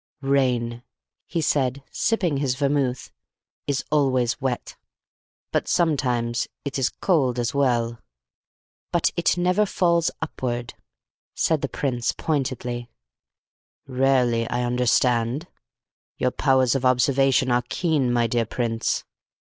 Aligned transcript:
"Rain," 0.23 0.81
he 1.27 1.41
said, 1.41 1.83
sipping 1.91 2.37
his 2.37 2.55
vermouth, 2.55 3.11
"is 3.67 3.85
always 3.91 4.41
wet; 4.41 4.75
but 5.51 5.67
sometimes 5.67 6.47
it 6.65 6.79
is 6.79 6.89
cold 6.89 7.37
as 7.37 7.53
well." 7.53 7.99
"But 8.91 9.11
it 9.15 9.37
never 9.37 9.63
falls 9.67 10.09
upwards," 10.19 10.73
said 11.35 11.61
the 11.61 11.69
Prince, 11.69 12.13
pointedly. 12.13 12.89
"Rarely, 13.85 14.49
I 14.49 14.63
understand. 14.63 15.45
Your 16.17 16.31
powers 16.31 16.73
of 16.73 16.83
observation 16.83 17.51
are 17.51 17.61
keen, 17.69 18.11
my 18.11 18.25
dear 18.25 18.47
Prince." 18.47 19.03